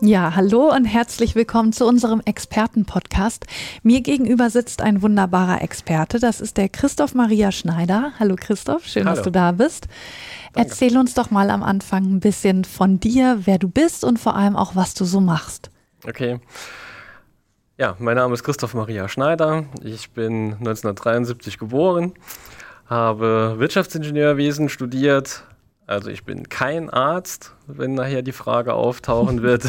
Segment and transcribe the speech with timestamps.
[0.00, 3.46] Ja, hallo und herzlich willkommen zu unserem Expertenpodcast.
[3.82, 6.18] Mir gegenüber sitzt ein wunderbarer Experte.
[6.18, 8.12] Das ist der Christoph Maria Schneider.
[8.18, 9.14] Hallo Christoph, schön, hallo.
[9.14, 9.86] dass du da bist.
[10.52, 10.68] Danke.
[10.68, 14.34] Erzähl uns doch mal am Anfang ein bisschen von dir, wer du bist und vor
[14.34, 15.70] allem auch, was du so machst.
[16.06, 16.40] Okay.
[17.78, 19.64] Ja, mein Name ist Christoph Maria Schneider.
[19.82, 22.14] Ich bin 1973 geboren,
[22.86, 25.44] habe Wirtschaftsingenieurwesen studiert,
[25.86, 29.64] also ich bin kein Arzt, wenn nachher die Frage auftauchen wird.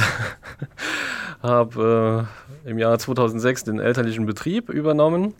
[1.41, 2.27] Habe
[2.65, 5.35] äh, im Jahr 2006 den elterlichen Betrieb übernommen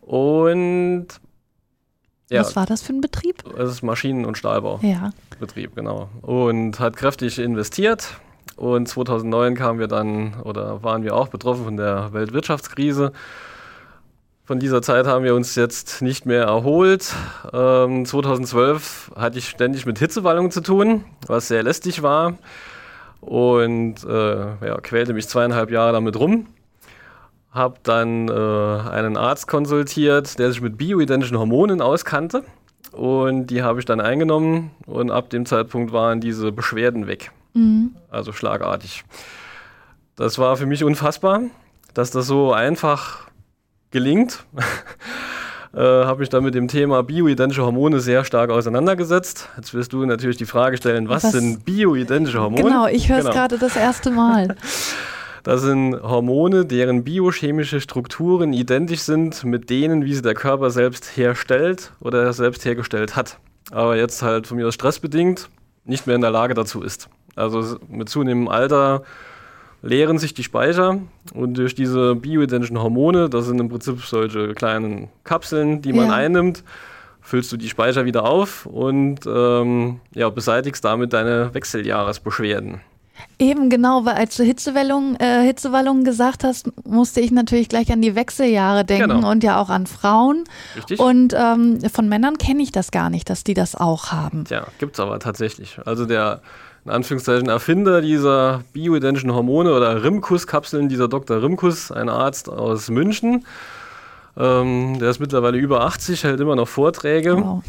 [0.00, 1.06] und
[2.30, 3.42] ja, Was war das für ein Betrieb?
[3.58, 5.74] Es ist Maschinen- und Stahlbaubetrieb, ja.
[5.74, 6.08] genau.
[6.22, 8.20] Und hat kräftig investiert.
[8.56, 13.12] Und 2009 kamen wir dann oder waren wir auch betroffen von der Weltwirtschaftskrise.
[14.50, 17.14] Von dieser Zeit haben wir uns jetzt nicht mehr erholt.
[17.52, 22.36] Ähm, 2012 hatte ich ständig mit Hitzewallungen zu tun, was sehr lästig war.
[23.20, 26.48] Und äh, ja, quälte mich zweieinhalb Jahre damit rum.
[27.52, 28.32] Habe dann äh,
[28.90, 32.42] einen Arzt konsultiert, der sich mit bioidentischen Hormonen auskannte.
[32.90, 34.72] Und die habe ich dann eingenommen.
[34.84, 37.30] Und ab dem Zeitpunkt waren diese Beschwerden weg.
[37.54, 37.94] Mhm.
[38.10, 39.04] Also schlagartig.
[40.16, 41.42] Das war für mich unfassbar,
[41.94, 43.29] dass das so einfach
[43.90, 44.44] gelingt.
[45.74, 49.48] äh, habe mich dann mit dem Thema bioidentische Hormone sehr stark auseinandergesetzt.
[49.56, 51.32] Jetzt wirst du natürlich die Frage stellen, was, was?
[51.32, 52.62] sind bioidentische Hormone?
[52.62, 53.34] Genau, ich höre es genau.
[53.34, 54.56] gerade das erste Mal.
[55.42, 61.16] Das sind Hormone, deren biochemische Strukturen identisch sind mit denen, wie sie der Körper selbst
[61.16, 63.38] herstellt oder selbst hergestellt hat.
[63.70, 65.48] Aber jetzt halt von mir aus stressbedingt
[65.84, 67.08] nicht mehr in der Lage dazu ist.
[67.36, 69.02] Also mit zunehmendem Alter
[69.82, 70.98] leeren sich die Speicher
[71.32, 76.14] und durch diese bioidentischen Hormone, das sind im Prinzip solche kleinen Kapseln, die man ja.
[76.14, 76.64] einnimmt,
[77.20, 82.80] füllst du die Speicher wieder auf und ähm, ja, beseitigst damit deine Wechseljahresbeschwerden.
[83.38, 88.02] Eben genau, weil als du Hitzewallungen, äh, Hitzewallungen gesagt hast, musste ich natürlich gleich an
[88.02, 89.30] die Wechseljahre denken genau.
[89.30, 90.44] und ja auch an Frauen.
[90.76, 90.98] Richtig.
[90.98, 94.44] Und ähm, von Männern kenne ich das gar nicht, dass die das auch haben.
[94.48, 95.78] Ja, gibt es aber tatsächlich.
[95.84, 96.42] Also der
[96.84, 101.42] in Anführungszeichen Erfinder dieser bioidentischen Hormone oder Rimkus-Kapseln, dieser Dr.
[101.42, 103.44] Rimkus, ein Arzt aus München.
[104.36, 107.36] Ähm, der ist mittlerweile über 80, hält immer noch Vorträge.
[107.36, 107.62] Wow.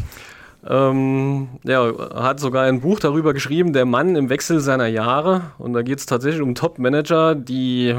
[0.67, 5.41] Ähm, ja, hat sogar ein Buch darüber geschrieben, Der Mann im Wechsel seiner Jahre.
[5.57, 7.95] Und da geht es tatsächlich um Top-Manager, die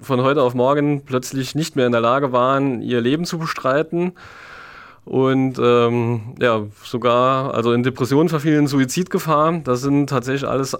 [0.00, 4.14] von heute auf morgen plötzlich nicht mehr in der Lage waren, ihr Leben zu bestreiten
[5.10, 9.58] und ähm, ja, sogar, also in Depressionen verfielen, Suizidgefahr.
[9.64, 10.78] Das sind tatsächlich alles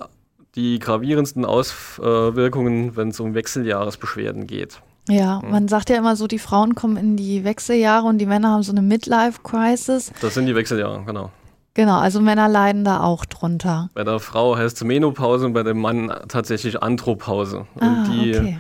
[0.55, 4.81] die gravierendsten Auswirkungen, wenn es um Wechseljahresbeschwerden geht.
[5.09, 8.53] Ja, man sagt ja immer so, die Frauen kommen in die Wechseljahre und die Männer
[8.53, 10.13] haben so eine Midlife-Crisis.
[10.21, 11.33] Das sind die Wechseljahre, genau.
[11.75, 13.91] Genau, also Männer leiden da auch drunter.
[13.95, 17.67] Bei der Frau heißt es Menopause und bei dem Mann tatsächlich Anthropause.
[17.75, 18.59] Und ah, die okay.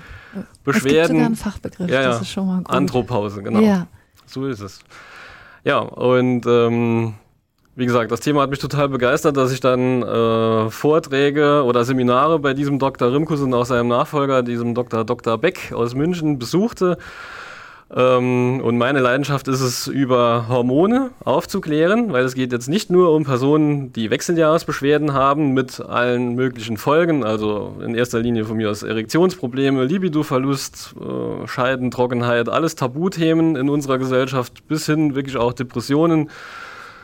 [0.64, 0.74] Beschwerden.
[0.74, 2.70] Es gibt sogar einen Fachbegriff, ja, ja, das ist schon mal gut.
[2.74, 3.60] Anthropause, genau.
[3.60, 3.86] Ja.
[4.26, 4.80] So ist es.
[5.64, 7.14] Ja, und ähm,
[7.76, 12.38] wie gesagt, das Thema hat mich total begeistert, dass ich dann äh, Vorträge oder Seminare
[12.38, 13.12] bei diesem Dr.
[13.12, 15.04] Rimkus und auch seinem Nachfolger, diesem Dr.
[15.04, 15.38] Dr.
[15.38, 16.98] Beck aus München, besuchte
[17.94, 23.12] ähm, und meine Leidenschaft ist es, über Hormone aufzuklären, weil es geht jetzt nicht nur
[23.12, 28.70] um Personen, die Wechseljahresbeschwerden haben mit allen möglichen Folgen, also in erster Linie von mir
[28.70, 35.52] aus Erektionsprobleme, Libidoverlust, äh, Scheiden, Trockenheit, alles Tabuthemen in unserer Gesellschaft, bis hin wirklich auch
[35.52, 36.30] Depressionen.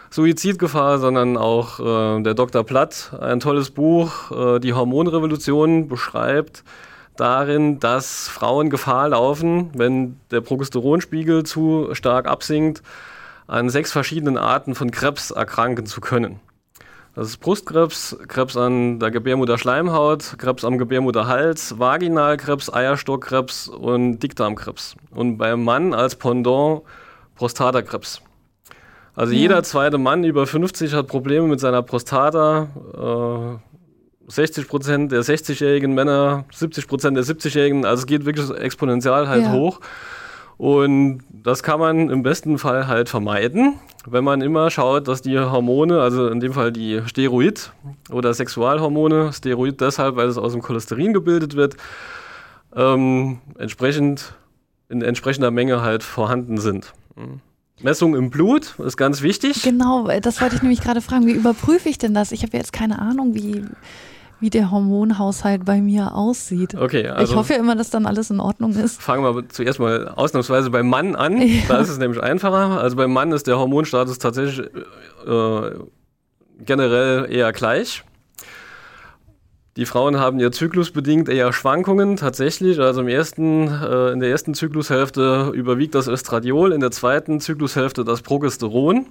[0.08, 2.62] Suizidgefahr, sondern auch äh, der Dr.
[2.62, 6.62] Platt, ein tolles Buch, äh, die Hormonrevolution beschreibt,
[7.20, 12.82] darin, dass Frauen Gefahr laufen, wenn der Progesteronspiegel zu stark absinkt,
[13.46, 16.40] an sechs verschiedenen Arten von Krebs erkranken zu können.
[17.14, 24.96] Das ist Brustkrebs, Krebs an der Gebärmutterschleimhaut, Krebs am Gebärmutterhals, Vaginalkrebs, Eierstockkrebs und Dickdarmkrebs.
[25.12, 26.82] Und beim Mann als Pendant
[27.34, 28.20] Prostatakrebs.
[29.14, 29.38] Also ja.
[29.38, 32.68] jeder zweite Mann über 50 hat Probleme mit seiner Prostata.
[34.26, 39.28] Äh, 60 Prozent der 60-jährigen Männer, 70 Prozent der 70-jährigen, also es geht wirklich exponentiell
[39.28, 39.52] halt ja.
[39.52, 39.80] hoch.
[40.58, 43.74] Und das kann man im besten Fall halt vermeiden,
[44.06, 47.72] wenn man immer schaut, dass die Hormone, also in dem Fall die Steroid-
[48.10, 51.76] oder Sexualhormone, Steroid deshalb, weil es aus dem Cholesterin gebildet wird,
[52.74, 54.34] ähm, entsprechend
[54.88, 56.94] in entsprechender Menge halt vorhanden sind.
[57.82, 59.62] Messung im Blut ist ganz wichtig.
[59.62, 61.26] Genau, das wollte ich nämlich gerade fragen.
[61.26, 62.32] Wie überprüfe ich denn das?
[62.32, 63.64] Ich habe jetzt keine Ahnung, wie,
[64.40, 66.74] wie der Hormonhaushalt bei mir aussieht.
[66.74, 69.00] Okay, also ich hoffe ja immer, dass dann alles in Ordnung ist.
[69.00, 71.36] Fangen wir zuerst mal ausnahmsweise beim Mann an.
[71.46, 71.62] Ja.
[71.68, 72.80] Da ist es nämlich einfacher.
[72.80, 74.66] Also beim Mann ist der Hormonstatus tatsächlich
[75.26, 75.70] äh,
[76.58, 78.04] generell eher gleich.
[79.76, 82.80] Die Frauen haben ja zyklusbedingt eher Schwankungen tatsächlich.
[82.80, 88.04] Also im ersten, äh, in der ersten Zyklushälfte überwiegt das Östradiol, in der zweiten Zyklushälfte
[88.04, 89.06] das Progesteron.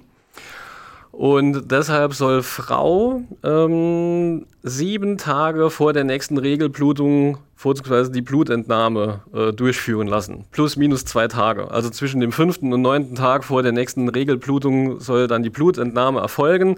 [1.16, 9.50] Und deshalb soll Frau ähm, sieben Tage vor der nächsten Regelblutung vorzugsweise die Blutentnahme äh,
[9.54, 10.44] durchführen lassen.
[10.50, 11.70] Plus minus zwei Tage.
[11.70, 16.20] Also zwischen dem fünften und neunten Tag vor der nächsten Regelblutung soll dann die Blutentnahme
[16.20, 16.76] erfolgen.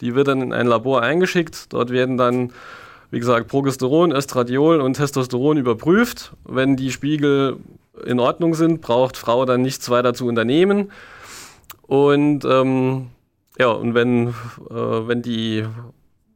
[0.00, 1.70] Die wird dann in ein Labor eingeschickt.
[1.74, 2.52] Dort werden dann
[3.10, 6.32] wie gesagt, Progesteron, Östradiol und Testosteron überprüft.
[6.46, 7.58] Wenn die Spiegel
[8.06, 10.90] in Ordnung sind, braucht Frau dann nichts weiter zu unternehmen.
[11.86, 13.08] Und ähm,
[13.58, 15.64] ja, und wenn, äh, wenn die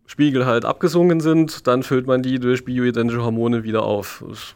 [0.06, 4.24] Spiegel halt abgesunken sind, dann füllt man die durch bioidentische Hormone wieder auf.
[4.28, 4.54] Das ist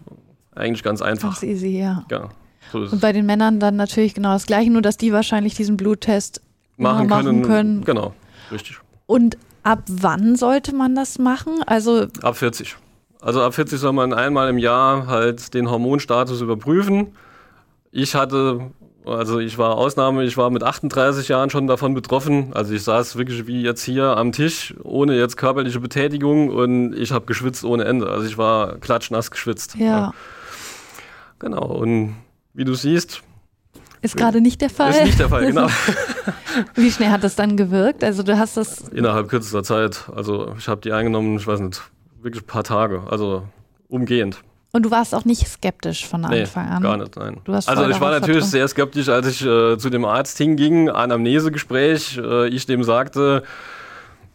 [0.54, 1.34] eigentlich ganz einfach.
[1.34, 2.04] Ist easy, ja.
[2.10, 2.30] ja
[2.72, 5.76] so und bei den Männern dann natürlich genau das Gleiche, nur dass die wahrscheinlich diesen
[5.76, 6.40] Bluttest
[6.76, 7.84] machen, machen können, können.
[7.84, 8.14] Genau,
[8.50, 8.78] richtig.
[9.06, 11.62] Und Ab wann sollte man das machen?
[11.66, 12.76] Also ab 40.
[13.20, 17.12] Also ab 40 soll man einmal im Jahr halt den Hormonstatus überprüfen.
[17.92, 18.72] Ich hatte,
[19.04, 22.52] also ich war Ausnahme, ich war mit 38 Jahren schon davon betroffen.
[22.54, 27.12] Also ich saß wirklich wie jetzt hier am Tisch, ohne jetzt körperliche Betätigung und ich
[27.12, 28.08] habe geschwitzt ohne Ende.
[28.08, 29.74] Also ich war klatschnass geschwitzt.
[29.76, 29.86] Ja.
[29.86, 30.14] ja.
[31.38, 32.14] Genau, und
[32.54, 33.22] wie du siehst,
[34.02, 34.90] ist gerade nicht der Fall.
[34.90, 35.68] Ist nicht der Fall, genau.
[36.74, 38.02] Wie schnell hat das dann gewirkt?
[38.02, 38.88] Also du hast das.
[38.88, 40.10] Innerhalb kürzester Zeit.
[40.14, 41.80] Also ich habe die eingenommen, ich weiß nicht,
[42.20, 43.04] wirklich ein paar Tage.
[43.08, 43.44] Also
[43.88, 44.42] umgehend.
[44.72, 46.82] Und du warst auch nicht skeptisch von Anfang nee, an?
[46.82, 47.40] gar nicht, nein.
[47.46, 52.48] also ich war natürlich sehr skeptisch, als ich äh, zu dem Arzt hinging, Anamnesegespräch, äh,
[52.48, 53.42] ich dem sagte,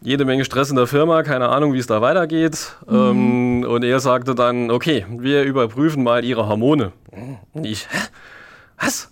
[0.00, 2.76] jede Menge Stress in der Firma, keine Ahnung, wie es da weitergeht.
[2.86, 2.96] Mhm.
[2.96, 6.92] Ähm, und er sagte dann, okay, wir überprüfen mal Ihre Hormone.
[7.52, 7.98] Und ich, hä?
[8.80, 9.10] Was?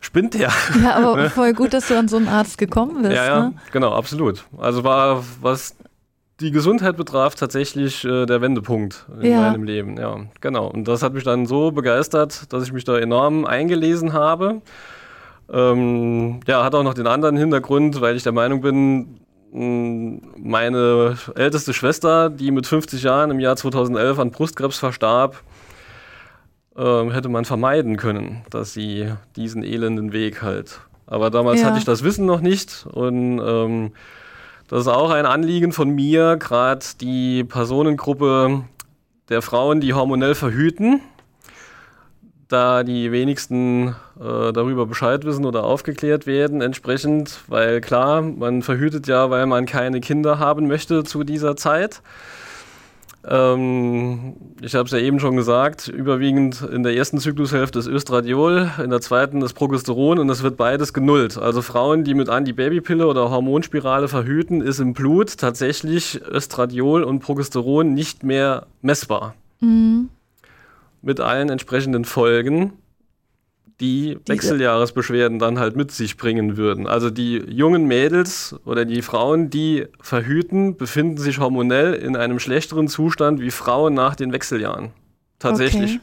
[0.00, 0.50] spinnt der.
[0.82, 3.14] Ja, aber voll gut, dass du an so einen Arzt gekommen bist.
[3.14, 3.54] Ja, ja, ne?
[3.70, 4.44] genau, absolut.
[4.58, 5.76] Also war, was
[6.40, 9.40] die Gesundheit betraf, tatsächlich äh, der Wendepunkt in ja.
[9.40, 9.96] meinem Leben.
[9.98, 10.66] Ja, genau.
[10.68, 14.62] Und das hat mich dann so begeistert, dass ich mich da enorm eingelesen habe.
[15.52, 19.20] Ähm, ja, hat auch noch den anderen Hintergrund, weil ich der Meinung bin,
[19.52, 25.42] meine älteste Schwester, die mit 50 Jahren im Jahr 2011 an Brustkrebs verstarb,
[26.76, 30.80] ähm, hätte man vermeiden können, dass sie diesen elenden Weg halt.
[31.06, 31.66] Aber damals ja.
[31.66, 33.92] hatte ich das Wissen noch nicht und ähm,
[34.70, 38.62] das ist auch ein Anliegen von mir, gerade die Personengruppe
[39.28, 41.00] der Frauen, die hormonell verhüten,
[42.46, 49.08] da die wenigsten äh, darüber Bescheid wissen oder aufgeklärt werden entsprechend, weil klar, man verhütet
[49.08, 52.00] ja, weil man keine Kinder haben möchte zu dieser Zeit.
[53.26, 58.70] Ähm, ich habe es ja eben schon gesagt, überwiegend in der ersten Zyklushälfte ist Östradiol,
[58.82, 61.36] in der zweiten ist Progesteron und das wird beides genullt.
[61.36, 67.92] Also Frauen, die mit Antibabypille oder Hormonspirale verhüten, ist im Blut tatsächlich Östradiol und Progesteron
[67.92, 69.34] nicht mehr messbar.
[69.60, 70.08] Mhm.
[71.02, 72.72] Mit allen entsprechenden Folgen
[73.80, 76.86] die Wechseljahresbeschwerden dann halt mit sich bringen würden.
[76.86, 82.88] Also die jungen Mädels oder die Frauen, die verhüten, befinden sich hormonell in einem schlechteren
[82.88, 84.90] Zustand wie Frauen nach den Wechseljahren.
[85.38, 85.92] Tatsächlich.
[85.92, 86.00] Okay.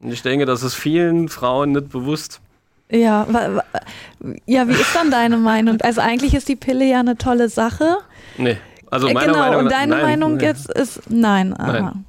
[0.00, 2.40] Und ich denke, das ist vielen Frauen nicht bewusst.
[2.90, 3.26] Ja,
[4.46, 5.80] ja, wie ist dann deine Meinung?
[5.82, 7.98] Also eigentlich ist die Pille ja eine tolle Sache.
[8.38, 8.56] Nee.
[8.90, 10.44] Also äh, meine genau, Meinung, und deine nein, Meinung nee.
[10.44, 11.54] jetzt ist nein.
[11.58, 12.04] nein.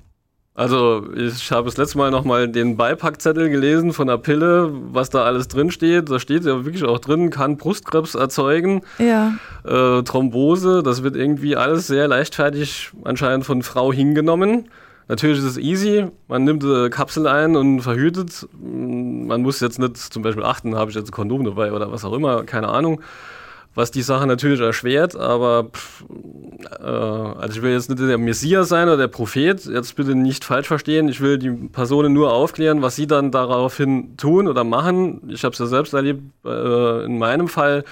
[0.60, 5.24] Also ich habe das letzte Mal nochmal den Beipackzettel gelesen von der Pille, was da
[5.24, 6.10] alles drin steht.
[6.10, 9.36] Da steht ja wirklich auch drin, kann Brustkrebs erzeugen, ja.
[9.64, 10.84] äh, Thrombose.
[10.84, 14.68] Das wird irgendwie alles sehr leichtfertig anscheinend von Frau hingenommen.
[15.08, 18.46] Natürlich ist es easy, man nimmt eine Kapsel ein und verhütet.
[18.62, 22.04] Man muss jetzt nicht zum Beispiel achten, habe ich jetzt ein Kondom dabei oder was
[22.04, 23.00] auch immer, keine Ahnung
[23.76, 26.04] was die Sache natürlich erschwert, aber pff,
[26.80, 30.44] äh, also ich will jetzt nicht der Messias sein oder der Prophet, jetzt bitte nicht
[30.44, 35.22] falsch verstehen, ich will die Personen nur aufklären, was sie dann daraufhin tun oder machen.
[35.30, 37.84] Ich habe es ja selbst erlebt, äh, in meinem Fall,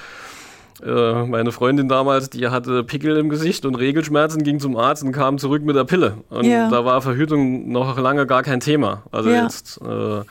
[0.86, 5.12] äh, meine Freundin damals, die hatte Pickel im Gesicht und Regelschmerzen, ging zum Arzt und
[5.12, 6.18] kam zurück mit der Pille.
[6.30, 6.70] Und ja.
[6.70, 9.04] da war Verhütung noch lange gar kein Thema.
[9.12, 9.44] Also ja.
[9.44, 10.22] jetzt äh,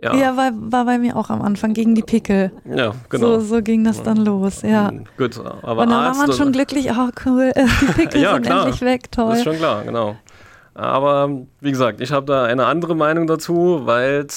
[0.00, 2.52] ja, ja war, war bei mir auch am Anfang gegen die Pickel.
[2.64, 3.40] Ja, genau.
[3.40, 4.90] So, so ging das dann los, ja.
[4.90, 8.34] Hm, gut, aber Und dann Arzt war man schon glücklich, oh cool, die Pickel ja,
[8.34, 8.66] sind klar.
[8.66, 9.30] endlich weg, toll.
[9.30, 10.16] Das ist schon klar, genau.
[10.74, 11.28] Aber
[11.60, 14.28] wie gesagt, ich habe da eine andere Meinung dazu, weil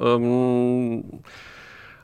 [0.00, 1.04] ähm,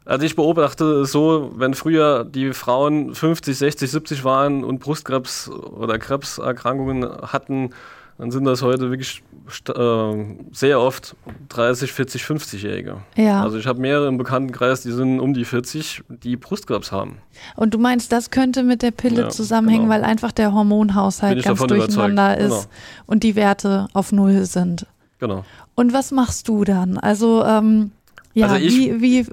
[0.05, 5.49] Also ich beobachte es so, wenn früher die Frauen 50, 60, 70 waren und Brustkrebs
[5.49, 7.71] oder Krebserkrankungen hatten,
[8.19, 9.23] dann sind das heute wirklich
[9.69, 11.15] äh, sehr oft
[11.51, 12.97] 30, 40, 50-Jährige.
[13.17, 13.43] Ja.
[13.43, 17.19] Also ich habe mehrere im Bekanntenkreis, die sind um die 40, die Brustkrebs haben.
[17.55, 19.95] Und du meinst, das könnte mit der Pille ja, zusammenhängen, genau.
[19.95, 22.41] weil einfach der Hormonhaushalt ganz durcheinander überzeugt.
[22.41, 23.05] ist genau.
[23.07, 24.87] und die Werte auf Null sind.
[25.21, 25.45] Genau.
[25.77, 26.99] Und was machst du dann?
[26.99, 27.93] Also, ähm,
[28.35, 29.27] ja, also ich, wie, wie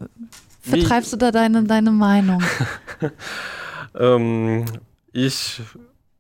[0.62, 2.44] vertreibst wie, du da deine, deine Meinung?
[4.00, 4.66] ähm,
[5.12, 5.62] ich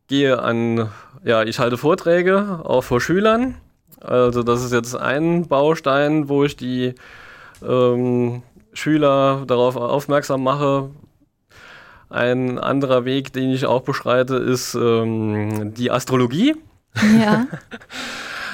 [0.08, 0.90] gehe an,
[1.24, 3.56] ja, ich halte Vorträge auch vor Schülern.
[4.02, 6.94] Also das ist jetzt ein Baustein, wo ich die
[7.68, 8.44] ähm,
[8.74, 10.90] Schüler darauf aufmerksam mache.
[12.10, 16.56] Ein anderer Weg, den ich auch beschreite, ist ähm, die Astrologie.
[17.20, 17.48] Ja.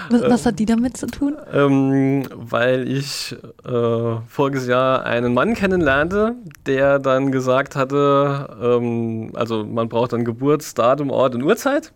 [0.10, 1.38] Was, was, hat die damit zu tun?
[1.54, 9.64] Ähm, weil ich äh, voriges Jahr einen Mann kennenlernte, der dann gesagt hatte, ähm, also
[9.64, 11.92] man braucht dann Geburtsdatum, Ort und Uhrzeit.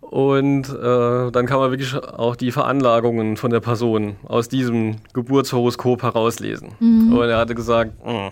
[0.00, 6.02] Und äh, dann kann man wirklich auch die Veranlagungen von der Person aus diesem Geburtshoroskop
[6.02, 6.70] herauslesen.
[6.80, 7.12] Mhm.
[7.16, 8.28] Und er hatte gesagt, mm,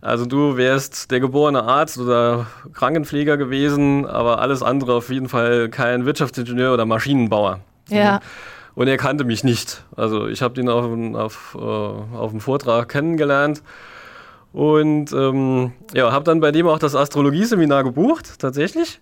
[0.00, 5.68] also du wärst der geborene Arzt oder Krankenpfleger gewesen, aber alles andere auf jeden Fall
[5.68, 7.60] kein Wirtschaftsingenieur oder Maschinenbauer.
[7.88, 8.20] Ja.
[8.74, 9.84] Und er kannte mich nicht.
[9.96, 13.62] Also ich habe ihn auf, auf, äh, auf dem Vortrag kennengelernt
[14.52, 19.00] und ähm, ja, habe dann bei dem auch das Astrologieseminar gebucht, tatsächlich.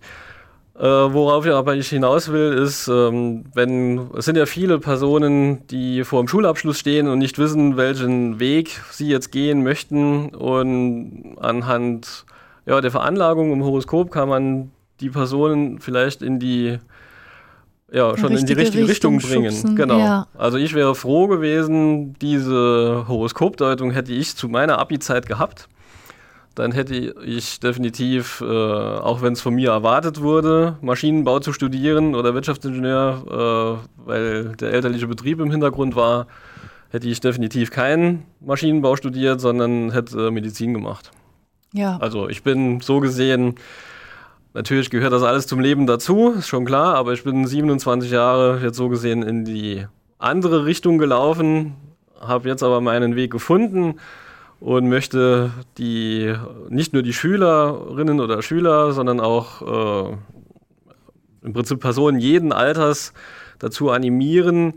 [0.76, 6.02] Äh, worauf ich aber hinaus will, ist, ähm, wenn es sind ja viele Personen, die
[6.02, 10.30] vor dem Schulabschluss stehen und nicht wissen, welchen Weg sie jetzt gehen möchten.
[10.30, 12.24] Und anhand
[12.66, 16.78] ja, der Veranlagung im Horoskop kann man die Personen vielleicht in die
[17.94, 19.52] ja, schon in die richtige Richtung, Richtung bringen.
[19.52, 19.98] Schubsen, genau.
[19.98, 20.26] Ja.
[20.36, 25.68] Also ich wäre froh gewesen, diese Horoskopdeutung hätte ich zu meiner Abi-Zeit gehabt.
[26.56, 32.14] Dann hätte ich definitiv, äh, auch wenn es von mir erwartet wurde, Maschinenbau zu studieren
[32.16, 36.26] oder Wirtschaftsingenieur, äh, weil der elterliche Betrieb im Hintergrund war,
[36.90, 41.12] hätte ich definitiv keinen Maschinenbau studiert, sondern hätte Medizin gemacht.
[41.72, 41.96] Ja.
[41.98, 43.54] Also ich bin so gesehen
[44.54, 48.60] Natürlich gehört das alles zum Leben dazu, ist schon klar, aber ich bin 27 Jahre
[48.62, 49.84] jetzt so gesehen in die
[50.18, 51.74] andere Richtung gelaufen,
[52.20, 53.98] habe jetzt aber meinen Weg gefunden
[54.60, 56.32] und möchte die
[56.68, 60.16] nicht nur die Schülerinnen oder Schüler, sondern auch äh,
[61.42, 63.12] im Prinzip Personen jeden Alters
[63.58, 64.74] dazu animieren,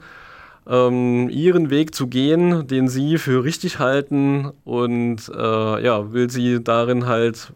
[0.67, 6.63] ähm, ihren Weg zu gehen, den sie für richtig halten und äh, ja, will sie
[6.63, 7.53] darin halt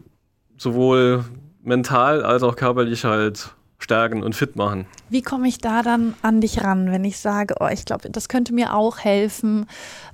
[0.56, 1.24] sowohl
[1.62, 4.86] mental als auch körperlich halt stärken und fit machen.
[5.10, 8.28] Wie komme ich da dann an dich ran, wenn ich sage, oh, ich glaube, das
[8.28, 9.66] könnte mir auch helfen,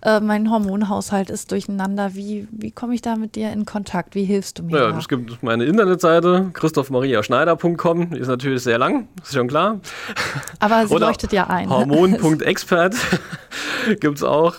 [0.02, 2.14] äh, mein Hormonhaushalt ist durcheinander.
[2.14, 4.14] Wie, wie komme ich da mit dir in Kontakt?
[4.14, 4.76] Wie hilfst du mir?
[4.76, 4.98] Ja, da?
[4.98, 9.80] es gibt meine Internetseite, christophmariaschneider.com, die ist natürlich sehr lang, ist schon klar.
[10.58, 11.68] Aber sie leuchtet ja ein.
[11.68, 12.96] Hormon.expert
[14.00, 14.56] gibt es auch.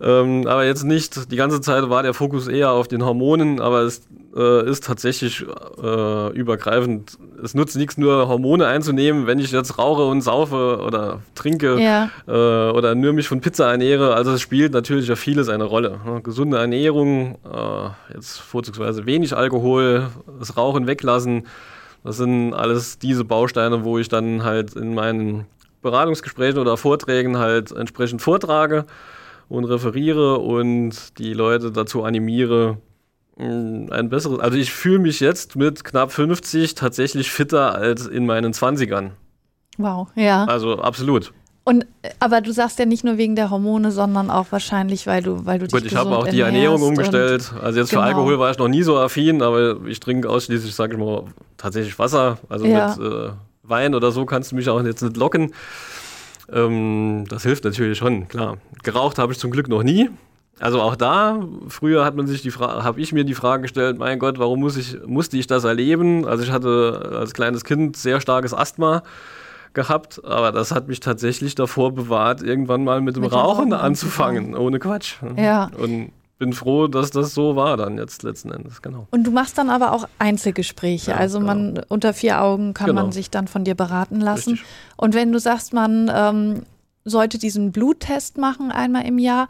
[0.00, 3.82] Ähm, aber jetzt nicht, die ganze Zeit war der Fokus eher auf den Hormonen, aber
[3.82, 4.02] es
[4.36, 5.44] äh, ist tatsächlich
[5.82, 7.18] äh, übergreifend.
[7.42, 12.10] Es nutzt nichts, nur Hormone einzunehmen, wenn ich jetzt rauche und saufe oder trinke ja.
[12.26, 14.14] äh, oder nur mich von Pizza ernähre.
[14.14, 16.00] Also es spielt natürlich ja vieles eine Rolle.
[16.04, 16.20] Ne?
[16.22, 21.46] Gesunde Ernährung, äh, jetzt vorzugsweise wenig Alkohol, das Rauchen weglassen.
[22.04, 25.46] Das sind alles diese Bausteine, wo ich dann halt in meinen
[25.82, 28.84] Beratungsgesprächen oder Vorträgen halt entsprechend vortrage
[29.48, 32.78] und referiere und die Leute dazu animiere,
[33.36, 34.40] mm, ein besseres.
[34.40, 39.10] Also ich fühle mich jetzt mit knapp 50 tatsächlich fitter als in meinen 20ern.
[39.78, 40.44] Wow, ja.
[40.44, 41.32] Also absolut.
[41.68, 41.84] Und
[42.20, 45.58] aber du sagst ja nicht nur wegen der Hormone, sondern auch wahrscheinlich, weil du, weil
[45.58, 47.52] du Gut, dich ich habe auch die Ernährung umgestellt.
[47.60, 48.02] Also jetzt genau.
[48.02, 51.24] für Alkohol war ich noch nie so affin, aber ich trinke ausschließlich, sage ich mal,
[51.56, 52.38] tatsächlich Wasser.
[52.48, 52.94] Also ja.
[52.96, 53.30] mit äh,
[53.64, 55.52] Wein oder so kannst du mich auch jetzt nicht locken.
[56.52, 58.58] Ähm, das hilft natürlich schon, klar.
[58.82, 60.10] Geraucht habe ich zum Glück noch nie.
[60.58, 63.98] Also auch da, früher hat man sich die Frage, habe ich mir die Frage gestellt,
[63.98, 66.24] mein Gott, warum muss ich, musste ich das erleben?
[66.26, 69.02] Also ich hatte als kleines Kind sehr starkes Asthma
[69.74, 74.56] gehabt, aber das hat mich tatsächlich davor bewahrt, irgendwann mal mit dem mit Rauchen anzufangen,
[74.56, 75.16] ohne Quatsch.
[75.36, 75.70] Ja.
[75.76, 79.06] Und bin froh, dass das so war dann jetzt letzten Endes, genau.
[79.10, 81.86] Und du machst dann aber auch Einzelgespräche, ja, also man genau.
[81.88, 83.02] unter vier Augen kann genau.
[83.02, 84.52] man sich dann von dir beraten lassen.
[84.52, 84.68] Richtig.
[84.96, 86.62] Und wenn du sagst, man ähm,
[87.04, 89.48] sollte diesen Bluttest machen einmal im Jahr,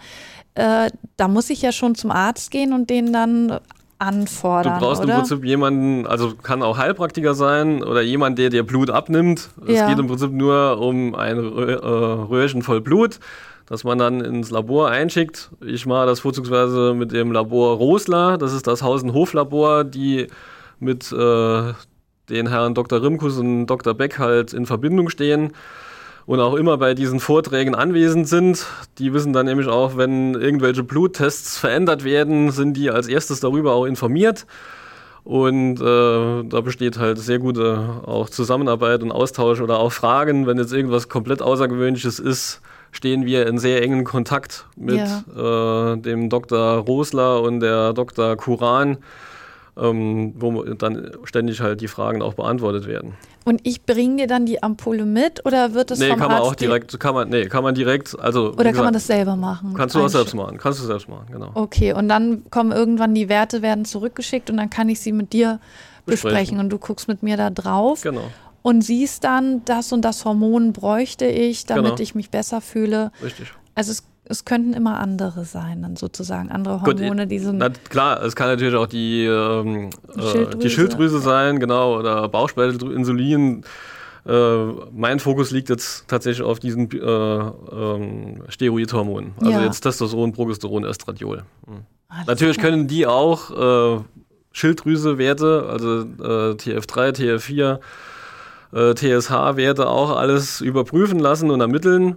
[0.55, 3.59] äh, da muss ich ja schon zum Arzt gehen und den dann
[3.99, 4.75] anfordern.
[4.75, 5.15] Du brauchst oder?
[5.15, 9.51] im Prinzip jemanden, also kann auch Heilpraktiker sein oder jemand, der dir Blut abnimmt.
[9.67, 9.89] Es ja.
[9.89, 13.19] geht im Prinzip nur um ein Röhrchen voll Blut
[13.67, 15.51] das man dann ins Labor einschickt.
[15.65, 20.29] Ich mache das vorzugsweise mit dem Labor Rosler, das ist das Haus- und Hoflabor, die
[20.79, 21.73] mit äh,
[22.29, 23.03] den Herren Dr.
[23.03, 23.95] Rimkus und Dr.
[23.95, 25.53] Beck halt in Verbindung stehen
[26.27, 28.67] und auch immer bei diesen Vorträgen anwesend sind.
[28.99, 33.73] Die wissen dann nämlich auch, wenn irgendwelche Bluttests verändert werden, sind die als erstes darüber
[33.73, 34.47] auch informiert.
[35.23, 40.59] Und äh, da besteht halt sehr gute auch Zusammenarbeit und Austausch oder auch Fragen, wenn
[40.59, 42.61] jetzt irgendwas komplett Außergewöhnliches ist,
[42.97, 45.93] stehen wir in sehr engen Kontakt mit ja.
[45.93, 46.79] äh, dem Dr.
[46.79, 48.37] Rosler und der Dr.
[48.37, 48.99] Kuran
[49.79, 53.15] ähm, wo dann ständig halt die Fragen auch beantwortet werden.
[53.45, 56.39] Und ich bringe dir dann die Ampulle mit oder wird es nee, vom kann man
[56.39, 58.53] Arzt auch direkt, kann man, nee, kann man direkt, also.
[58.55, 59.75] Oder kann man das selber machen?
[59.75, 61.51] Kannst du das selbst machen, kannst du selbst machen, genau.
[61.55, 65.33] Okay, und dann kommen irgendwann die Werte, werden zurückgeschickt und dann kann ich sie mit
[65.33, 65.61] dir
[66.07, 68.01] besprechen, besprechen und du guckst mit mir da drauf.
[68.01, 68.31] Genau.
[68.67, 72.01] Und siehst dann, das und das Hormon bräuchte ich, damit genau.
[72.01, 73.13] ich mich besser fühle.
[73.23, 73.53] Richtig.
[73.77, 77.53] Also es es könnten immer andere sein, dann sozusagen andere Hormone, Gut, die so.
[77.53, 80.59] Na, klar, es kann natürlich auch die, ähm, Schilddrüse.
[80.59, 83.63] Äh, die Schilddrüse sein, genau, oder Bauchspeichelinsulin.
[84.27, 89.35] Äh, mein Fokus liegt jetzt tatsächlich auf diesen äh, ähm, Steroidhormonen.
[89.39, 89.65] Also ja.
[89.65, 91.45] jetzt Testosteron, Progesteron, Estradiol.
[91.69, 91.85] Mhm.
[92.27, 92.73] Natürlich klar.
[92.73, 94.01] können die auch äh,
[94.51, 97.79] Schilddrüsewerte, also äh, TF3, TF4,
[98.73, 102.17] äh, TSH-Werte auch alles überprüfen lassen und ermitteln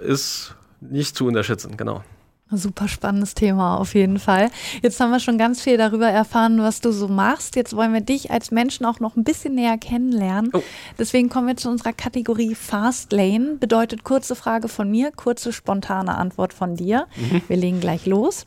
[0.00, 2.02] ist nicht zu unterschätzen, genau.
[2.50, 4.50] Super spannendes Thema auf jeden Fall.
[4.82, 7.56] Jetzt haben wir schon ganz viel darüber erfahren, was du so machst.
[7.56, 10.50] Jetzt wollen wir dich als Menschen auch noch ein bisschen näher kennenlernen.
[10.54, 10.62] Oh.
[10.98, 13.56] Deswegen kommen wir zu unserer Kategorie Fast Lane.
[13.60, 17.06] Bedeutet kurze Frage von mir, kurze spontane Antwort von dir.
[17.16, 17.42] Mhm.
[17.48, 18.46] Wir legen gleich los.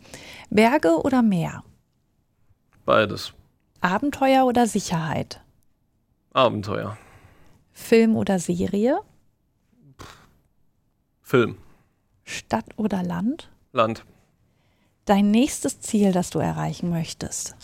[0.50, 1.63] Berge oder Meer?
[2.86, 3.34] Beides.
[3.81, 5.41] Abenteuer oder Sicherheit?
[6.34, 6.98] Abenteuer.
[7.74, 9.00] Film oder Serie?
[11.22, 11.58] Film.
[12.24, 13.50] Stadt oder Land?
[13.74, 14.06] Land.
[15.06, 17.56] Dein nächstes Ziel, das du erreichen möchtest?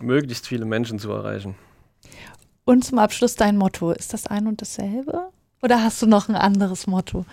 [0.00, 1.54] Möglichst viele Menschen zu erreichen.
[2.64, 3.92] Und zum Abschluss dein Motto.
[3.92, 5.28] Ist das ein und dasselbe?
[5.62, 7.24] Oder hast du noch ein anderes Motto?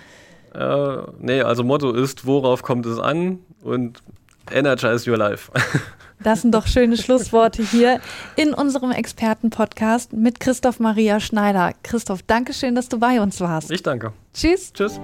[0.53, 3.39] Äh, nee, also Motto ist, worauf kommt es an?
[3.61, 4.03] Und
[4.51, 5.51] energize your life.
[6.23, 7.99] Das sind doch schöne Schlussworte hier
[8.35, 11.73] in unserem Experten-Podcast mit Christoph Maria Schneider.
[11.83, 13.71] Christoph, danke schön, dass du bei uns warst.
[13.71, 14.13] Ich danke.
[14.33, 14.71] Tschüss.
[14.73, 14.99] Tschüss.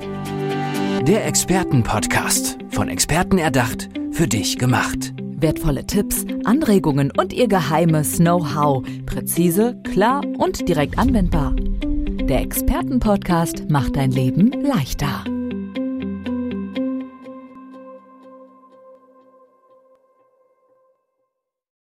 [1.01, 2.57] Der Experten-Podcast.
[2.71, 5.13] Von Experten erdacht, für dich gemacht.
[5.17, 8.83] Wertvolle Tipps, Anregungen und ihr geheimes Know-how.
[9.05, 11.55] Präzise, klar und direkt anwendbar.
[11.55, 15.23] Der Experten-Podcast macht dein Leben leichter.